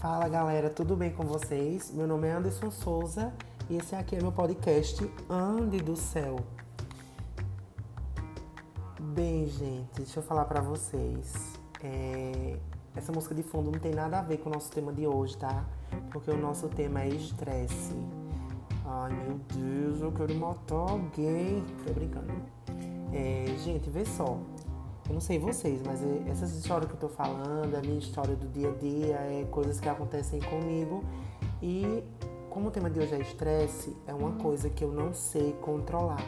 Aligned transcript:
Fala 0.00 0.30
galera, 0.30 0.70
tudo 0.70 0.96
bem 0.96 1.10
com 1.10 1.24
vocês? 1.24 1.92
Meu 1.92 2.06
nome 2.06 2.26
é 2.26 2.32
Anderson 2.32 2.70
Souza 2.70 3.34
e 3.68 3.76
esse 3.76 3.94
aqui 3.94 4.16
é 4.16 4.18
meu 4.18 4.32
podcast 4.32 4.98
Ande 5.28 5.76
do 5.76 5.94
Céu. 5.94 6.36
Bem, 8.98 9.46
gente, 9.46 9.90
deixa 9.96 10.20
eu 10.20 10.22
falar 10.22 10.46
pra 10.46 10.62
vocês. 10.62 11.34
É... 11.84 12.56
Essa 12.96 13.12
música 13.12 13.34
de 13.34 13.42
fundo 13.42 13.70
não 13.70 13.78
tem 13.78 13.92
nada 13.92 14.20
a 14.20 14.22
ver 14.22 14.38
com 14.38 14.48
o 14.48 14.52
nosso 14.54 14.70
tema 14.70 14.90
de 14.90 15.06
hoje, 15.06 15.36
tá? 15.36 15.66
Porque 16.10 16.30
o 16.30 16.38
nosso 16.38 16.66
tema 16.68 17.02
é 17.02 17.08
estresse. 17.08 17.94
Ai 18.86 19.12
meu 19.12 19.38
Deus, 19.54 20.00
eu 20.00 20.12
quero 20.12 20.34
matar 20.34 20.76
alguém. 20.76 21.62
Tô 21.86 21.92
brincando. 21.92 22.32
É, 23.12 23.54
gente, 23.58 23.90
vê 23.90 24.06
só. 24.06 24.38
Eu 25.10 25.14
não 25.14 25.20
sei 25.20 25.40
vocês, 25.40 25.82
mas 25.84 26.00
essas 26.28 26.54
histórias 26.54 26.88
que 26.88 26.94
eu 26.94 27.00
tô 27.00 27.08
falando, 27.08 27.74
a 27.74 27.80
minha 27.80 27.98
história 27.98 28.36
do 28.36 28.46
dia 28.46 28.68
a 28.68 28.74
dia, 28.74 29.16
é 29.16 29.44
coisas 29.50 29.80
que 29.80 29.88
acontecem 29.88 30.38
comigo. 30.38 31.02
E 31.60 32.04
como 32.48 32.68
o 32.68 32.70
tema 32.70 32.88
de 32.88 33.00
hoje 33.00 33.16
é 33.16 33.18
estresse, 33.18 33.96
é 34.06 34.14
uma 34.14 34.30
coisa 34.36 34.70
que 34.70 34.84
eu 34.84 34.92
não 34.92 35.12
sei 35.12 35.52
controlar. 35.54 36.22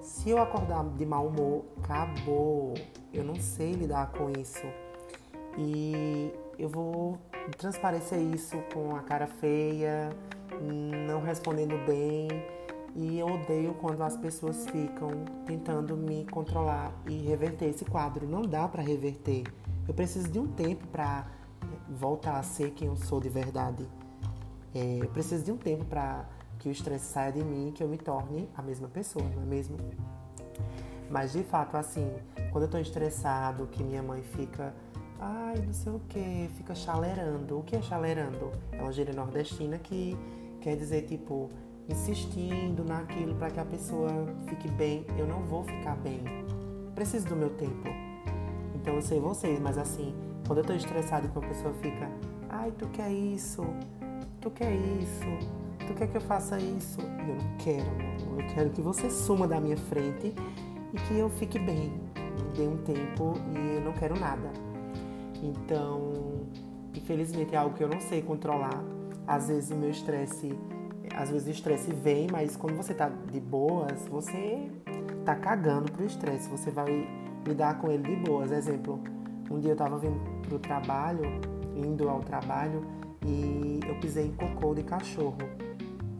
Se 0.00 0.30
eu 0.30 0.40
acordar 0.40 0.84
de 0.84 1.04
mau 1.04 1.26
humor, 1.26 1.64
acabou. 1.82 2.74
Eu 3.12 3.24
não 3.24 3.34
sei 3.34 3.72
lidar 3.72 4.12
com 4.12 4.30
isso. 4.40 4.64
E 5.58 6.32
eu 6.56 6.68
vou 6.68 7.18
transparecer 7.58 8.20
isso 8.20 8.56
com 8.72 8.94
a 8.94 9.00
cara 9.00 9.26
feia, 9.26 10.10
não 11.08 11.20
respondendo 11.22 11.74
bem 11.84 12.28
e 12.94 13.18
eu 13.18 13.26
odeio 13.26 13.74
quando 13.74 14.02
as 14.02 14.16
pessoas 14.16 14.66
ficam 14.66 15.10
tentando 15.46 15.96
me 15.96 16.24
controlar 16.26 16.92
e 17.06 17.18
reverter 17.18 17.66
esse 17.66 17.84
quadro. 17.84 18.26
Não 18.26 18.42
dá 18.42 18.66
para 18.68 18.82
reverter. 18.82 19.44
Eu 19.86 19.94
preciso 19.94 20.28
de 20.28 20.38
um 20.38 20.46
tempo 20.46 20.86
para 20.88 21.26
voltar 21.88 22.38
a 22.38 22.42
ser 22.42 22.70
quem 22.72 22.88
eu 22.88 22.96
sou 22.96 23.20
de 23.20 23.28
verdade. 23.28 23.86
É, 24.74 24.98
eu 25.02 25.08
preciso 25.08 25.44
de 25.44 25.52
um 25.52 25.56
tempo 25.56 25.84
para 25.84 26.28
que 26.58 26.68
o 26.68 26.72
estresse 26.72 27.06
saia 27.06 27.32
de 27.32 27.42
mim 27.42 27.72
que 27.74 27.82
eu 27.82 27.88
me 27.88 27.96
torne 27.96 28.48
a 28.56 28.62
mesma 28.62 28.88
pessoa, 28.88 29.24
não 29.34 29.42
é 29.42 29.46
mesmo? 29.46 29.76
Mas 31.10 31.32
de 31.32 31.42
fato, 31.42 31.76
assim, 31.76 32.08
quando 32.52 32.64
eu 32.64 32.70
tô 32.70 32.78
estressado, 32.78 33.66
que 33.66 33.82
minha 33.82 34.02
mãe 34.02 34.22
fica, 34.22 34.74
ai, 35.18 35.56
não 35.66 35.72
sei 35.72 35.92
o 35.92 36.00
que, 36.08 36.50
fica 36.56 36.74
chalerando. 36.74 37.58
O 37.58 37.62
que 37.64 37.76
é 37.76 37.82
chalerando? 37.82 38.52
É 38.70 38.80
uma 38.80 38.92
gíria 38.92 39.12
nordestina 39.12 39.78
que 39.78 40.16
quer 40.60 40.76
dizer 40.76 41.02
tipo 41.02 41.50
insistindo 41.90 42.84
naquilo 42.84 43.34
para 43.34 43.50
que 43.50 43.60
a 43.60 43.64
pessoa 43.64 44.08
fique 44.46 44.68
bem, 44.68 45.04
eu 45.18 45.26
não 45.26 45.42
vou 45.42 45.64
ficar 45.64 45.96
bem. 45.96 46.22
Preciso 46.94 47.26
do 47.26 47.36
meu 47.36 47.50
tempo. 47.50 47.88
Então 48.74 48.94
eu 48.94 49.02
sei 49.02 49.18
vocês, 49.18 49.58
mas 49.58 49.76
assim, 49.76 50.14
quando 50.46 50.58
eu 50.58 50.64
tô 50.64 50.72
estressado 50.72 51.26
e 51.26 51.38
a 51.38 51.48
pessoa 51.48 51.74
fica, 51.74 52.08
ai, 52.48 52.72
tu 52.78 52.86
quer 52.88 53.10
isso, 53.12 53.62
tu 54.40 54.50
quer 54.50 54.72
isso, 54.72 55.86
tu 55.86 55.94
quer 55.94 56.06
que 56.06 56.16
eu 56.16 56.20
faça 56.20 56.58
isso? 56.58 57.00
Eu 57.00 57.34
não 57.34 57.56
quero, 57.58 58.38
eu 58.38 58.54
quero 58.54 58.70
que 58.70 58.80
você 58.80 59.10
suma 59.10 59.46
da 59.46 59.60
minha 59.60 59.76
frente 59.76 60.34
e 60.92 60.96
que 61.08 61.18
eu 61.18 61.28
fique 61.28 61.58
bem. 61.58 61.92
Dê 62.56 62.66
um 62.66 62.78
tempo 62.78 63.34
e 63.54 63.76
eu 63.76 63.80
não 63.82 63.92
quero 63.92 64.18
nada. 64.18 64.50
Então, 65.42 66.12
infelizmente 66.94 67.54
é 67.54 67.58
algo 67.58 67.76
que 67.76 67.82
eu 67.82 67.88
não 67.88 68.00
sei 68.00 68.22
controlar. 68.22 68.82
Às 69.26 69.48
vezes 69.48 69.70
o 69.70 69.76
meu 69.76 69.90
estresse 69.90 70.58
às 71.16 71.30
vezes 71.30 71.46
o 71.46 71.50
estresse 71.50 71.92
vem, 71.92 72.26
mas 72.30 72.56
quando 72.56 72.76
você 72.76 72.94
tá 72.94 73.08
de 73.08 73.40
boas, 73.40 74.06
você 74.08 74.70
tá 75.24 75.34
cagando 75.34 75.90
pro 75.92 76.04
estresse, 76.04 76.48
você 76.48 76.70
vai 76.70 77.08
lidar 77.46 77.78
com 77.78 77.90
ele 77.90 78.02
de 78.02 78.16
boas. 78.16 78.50
Exemplo, 78.52 79.00
um 79.50 79.58
dia 79.58 79.72
eu 79.72 79.76
tava 79.76 79.98
vindo 79.98 80.18
pro 80.42 80.58
trabalho, 80.58 81.22
indo 81.76 82.08
ao 82.08 82.20
trabalho, 82.20 82.84
e 83.26 83.80
eu 83.86 83.94
pisei 84.00 84.26
em 84.26 84.32
cocô 84.32 84.74
de 84.74 84.82
cachorro. 84.82 85.38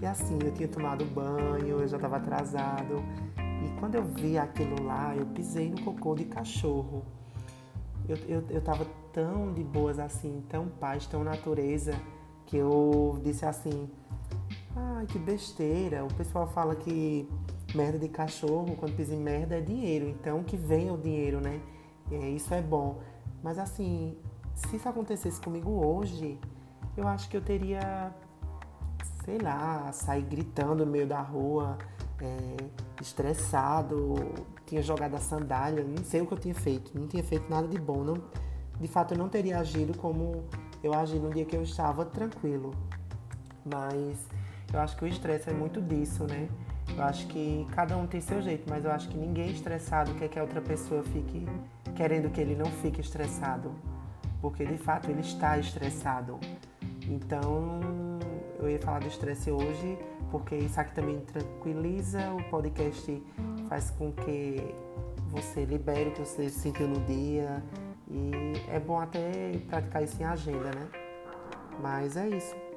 E 0.00 0.06
assim, 0.06 0.38
eu 0.42 0.52
tinha 0.52 0.68
tomado 0.68 1.04
banho, 1.04 1.80
eu 1.80 1.88
já 1.88 1.98
tava 1.98 2.16
atrasado. 2.16 3.02
E 3.38 3.78
quando 3.78 3.94
eu 3.94 4.02
vi 4.02 4.38
aquilo 4.38 4.82
lá, 4.82 5.14
eu 5.14 5.26
pisei 5.26 5.68
no 5.68 5.80
cocô 5.82 6.14
de 6.14 6.24
cachorro. 6.24 7.04
Eu, 8.08 8.16
eu, 8.26 8.44
eu 8.48 8.60
tava 8.60 8.86
tão 9.12 9.52
de 9.52 9.62
boas 9.62 9.98
assim, 9.98 10.42
tão 10.48 10.68
paz, 10.68 11.06
tão 11.06 11.22
natureza, 11.22 11.92
que 12.46 12.56
eu 12.56 13.20
disse 13.22 13.44
assim, 13.44 13.88
Ai, 14.76 15.06
que 15.06 15.18
besteira. 15.18 16.04
O 16.04 16.14
pessoal 16.14 16.46
fala 16.46 16.76
que 16.76 17.28
merda 17.74 17.98
de 17.98 18.08
cachorro, 18.08 18.76
quando 18.76 18.94
pisa 18.94 19.14
em 19.14 19.20
merda, 19.20 19.56
é 19.56 19.60
dinheiro. 19.60 20.08
Então, 20.08 20.42
que 20.44 20.56
venha 20.56 20.92
o 20.92 20.98
dinheiro, 20.98 21.40
né? 21.40 21.60
É, 22.10 22.28
isso 22.30 22.52
é 22.54 22.62
bom. 22.62 23.00
Mas 23.42 23.58
assim, 23.58 24.16
se 24.54 24.76
isso 24.76 24.88
acontecesse 24.88 25.40
comigo 25.40 25.70
hoje, 25.70 26.38
eu 26.96 27.08
acho 27.08 27.28
que 27.28 27.36
eu 27.36 27.40
teria, 27.40 28.14
sei 29.24 29.38
lá, 29.38 29.90
sair 29.92 30.22
gritando 30.22 30.84
no 30.84 30.90
meio 30.90 31.06
da 31.06 31.20
rua, 31.20 31.78
é, 32.20 32.56
estressado, 33.00 34.14
tinha 34.66 34.82
jogado 34.82 35.14
a 35.14 35.18
sandália, 35.18 35.82
não 35.82 36.04
sei 36.04 36.20
o 36.20 36.26
que 36.26 36.34
eu 36.34 36.38
tinha 36.38 36.54
feito, 36.54 36.96
não 36.98 37.08
tinha 37.08 37.24
feito 37.24 37.48
nada 37.48 37.66
de 37.66 37.78
bom. 37.78 38.04
Não, 38.04 38.22
de 38.78 38.88
fato, 38.88 39.14
eu 39.14 39.18
não 39.18 39.28
teria 39.28 39.58
agido 39.58 39.96
como 39.98 40.44
eu 40.82 40.94
agi 40.94 41.18
no 41.18 41.30
dia 41.30 41.44
que 41.44 41.56
eu 41.56 41.62
estava 41.62 42.04
tranquilo. 42.04 42.72
Mas 43.64 44.18
eu 44.72 44.80
acho 44.80 44.96
que 44.96 45.04
o 45.04 45.08
estresse 45.08 45.50
é 45.50 45.52
muito 45.52 45.80
disso, 45.80 46.24
né? 46.24 46.48
Eu 46.96 47.04
acho 47.04 47.26
que 47.28 47.66
cada 47.72 47.96
um 47.96 48.06
tem 48.06 48.20
seu 48.20 48.42
jeito, 48.42 48.68
mas 48.68 48.84
eu 48.84 48.90
acho 48.90 49.08
que 49.08 49.16
ninguém 49.16 49.50
estressado 49.50 50.14
quer 50.14 50.28
que 50.28 50.38
a 50.38 50.42
outra 50.42 50.60
pessoa 50.60 51.02
fique 51.02 51.46
querendo 51.94 52.30
que 52.30 52.40
ele 52.40 52.54
não 52.54 52.66
fique 52.66 53.00
estressado, 53.00 53.72
porque 54.40 54.64
de 54.64 54.76
fato 54.78 55.10
ele 55.10 55.20
está 55.20 55.58
estressado. 55.58 56.38
Então, 57.08 57.80
eu 58.58 58.68
ia 58.68 58.78
falar 58.78 59.00
do 59.00 59.08
estresse 59.08 59.50
hoje, 59.50 59.98
porque 60.30 60.54
isso 60.54 60.80
aqui 60.80 60.94
também 60.94 61.20
tranquiliza, 61.20 62.32
o 62.32 62.42
podcast 62.44 63.22
faz 63.68 63.90
com 63.90 64.12
que 64.12 64.74
você 65.28 65.64
libere 65.64 66.10
o 66.10 66.12
que 66.12 66.20
você 66.20 66.48
sentiu 66.48 66.88
no 66.88 67.00
dia 67.00 67.62
e 68.08 68.32
é 68.68 68.80
bom 68.80 69.00
até 69.00 69.52
praticar 69.68 70.02
isso 70.02 70.20
em 70.20 70.24
agenda, 70.24 70.70
né? 70.74 70.88
Mas 71.80 72.16
é 72.16 72.28
isso. 72.28 72.69